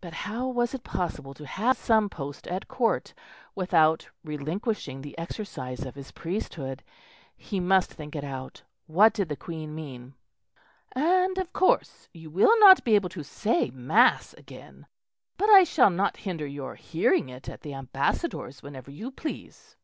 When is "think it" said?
7.94-8.24